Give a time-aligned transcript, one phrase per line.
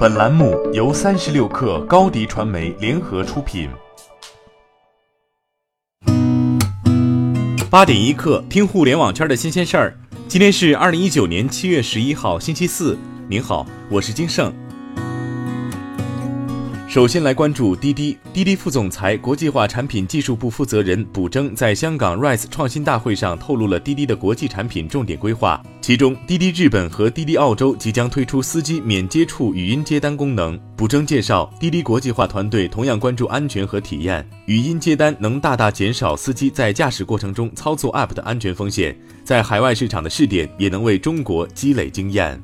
[0.00, 3.68] 本栏目由三十六氪高低传媒联合出品。
[7.68, 9.94] 八点一刻，听互联网圈的新鲜事儿。
[10.26, 12.96] 今天是二零一九年七月十一号，星期四。
[13.28, 14.50] 您好，我是金盛。
[16.90, 18.18] 首先来关注滴滴。
[18.32, 30.58] 滴滴副总裁、国际化产品技术部负责人卜征在香港 Rise 创新大会上透露了滴滴的国际产品重点规划，其中滴滴日本和滴滴澳洲即将推出司机免接触语音接单功能。
[30.76, 42.42] 卜征介绍，滴滴国际化团队同样关注安全和体验，语音接单能大大减少司机在驾驶过程中操作 App 的安全风险，在海外市场的试点也能为中国积累经验。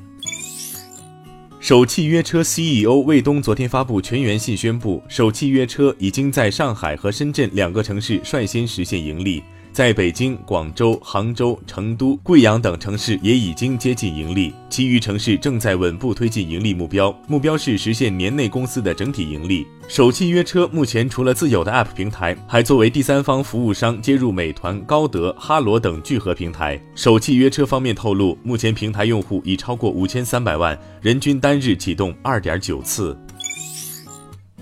[1.67, 9.43] 首汽约车 CEO 魏东昨天发布全员信，宣布首汽约车已经在上海和深圳两个城市率先实现盈利。
[9.77, 19.67] 在北京、广州、杭州、成都、贵阳等城市也已经接近盈利，其余城市正在稳步推进盈利目标，目标是实现年内公司的整体盈利。
[19.87, 26.81] 首汽约车目前除了自有的 App 平台，还作为第三方服务商接入美团、高德、哈罗等聚合平台。
[26.95, 33.15] 首汽约车方面透露，目前平台用户已超过五千三百万，人均单日启动二点九次。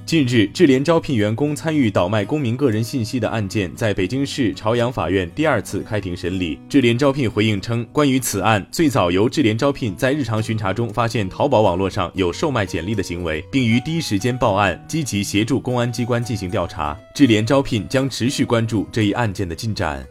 [0.07, 6.59] 近日，智联招聘员工参与倒卖公民个人信息的案件，在北京市朝阳法院第二次开庭审理。
[6.69, 16.95] 智联招聘回应称，关于此案，最早由智联招聘在日常巡查中发现淘宝网络上有售卖简历的行为，并于第一时间报案，积极协助公安机关进行调查。
[17.15, 20.07] 智联招聘将持续关注这一案件的进展。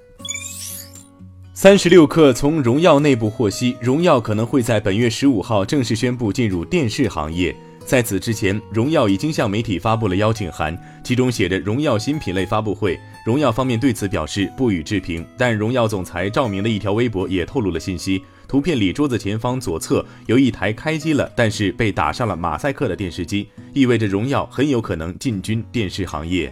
[1.54, 7.56] 三十六氪从荣耀内部获悉，荣耀可能会在本月十五号正式宣布进入电视行业。
[7.86, 13.00] 在此之前，荣耀已经向媒体发布了邀请函，其中写着“荣耀新品类发布会”。
[13.26, 18.22] 荣耀方面对此表示不予置评，但荣耀总裁赵明的一条微博也透露了信息。
[18.48, 26.52] 图片里桌子前方左侧有一台开机了，但是被打上了马赛克的电视机，意味着荣耀很有可能进军电视行业。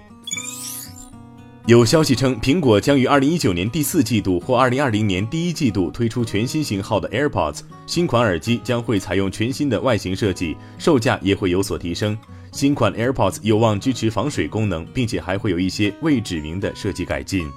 [1.68, 7.60] 有消息称，苹果将于二零一九年第四季度或二零二零年第一季度推出全新型号的 AirPods。
[7.86, 12.18] 新款耳机将会采用全新的外形设计，售价也会有所提升。
[12.52, 17.48] 新款 AirPods 有望支持防水功能，并且还会有一些未指明的设计改进。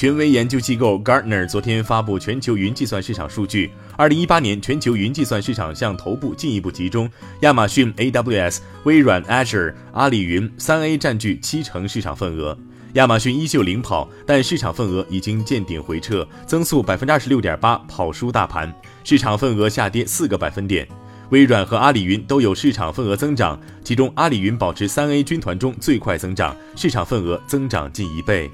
[0.00, 7.06] 权威研究机构 Gartner 昨天发布全球云计算市场数据，二零一八年全球云计算市场向头部进一步集中，
[7.40, 12.56] 亚马逊 AWS、微软 Azure、阿里云三 A 占据七成市场份额。
[12.94, 18.74] 亚马逊依旧领跑，但市场份额已经见顶回撤，增速百分之二十六点八，跑输大盘，
[19.04, 20.88] 市场份额下跌四个百分点。
[21.28, 28.50] 微软和阿里云都有市场份额增长，其中阿里云保持三 A 军团中最快增长，市场份额增长近一倍。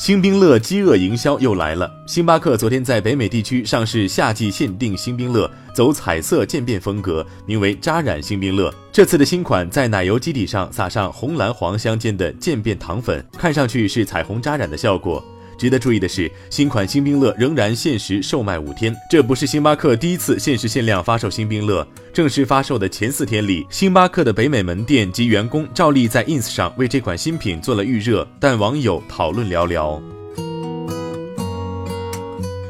[0.00, 1.92] 星冰乐饥饿营销又来了。
[2.06, 8.72] 星巴克昨天在北美地区上市夏季限定星冰乐，走彩色渐变风格，名为扎染星冰乐。
[8.90, 15.22] 这次的新款在奶油基底上撒上红蓝黄相间的渐变糖粉，看上去是彩虹扎染的效果。
[15.60, 18.96] 值得注意的是，新款星冰乐仍然限时售卖五天。
[19.10, 21.86] 这不是星巴克第一次限时限量发售星冰乐。
[22.14, 30.00] 正式发售的前四天里，星巴克的北美门店及员工照例在 ins 上为这款新品做了预热，但网友讨论寥寥。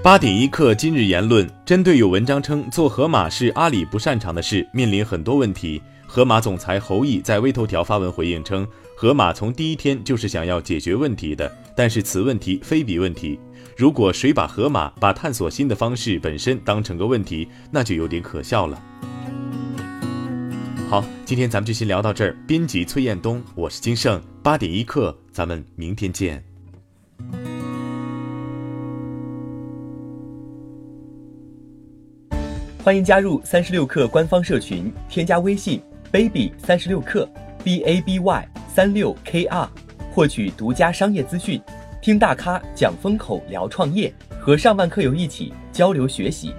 [0.02, 5.80] 八点一刻，今日言论针对有文章称做盒马是阿里不擅长的事，面临很多问题。
[6.12, 8.66] 盒马总裁侯毅在微头条发文回应称。
[8.96, 13.38] 盒马从第一天就是想要解决问题的，但是此问题非彼问题。
[13.76, 18.82] 如果谁把盒马把探索新的方式本身当成个问题，那就有点可笑了。
[20.88, 22.36] 好，今天咱们就先聊到这儿。
[22.44, 26.42] 编辑崔彦东，我是金盛，八点一刻，咱们明天见。
[32.82, 37.28] 欢迎加入三十六课官方社群，添加微信 baby 三十六课
[37.62, 38.48] b a b y。
[38.72, 39.68] 三六 kr，
[40.12, 41.60] 获取独家商业资讯，
[42.00, 46.54] 听大咖讲风口，聊创业，和上万客友一起交流学习。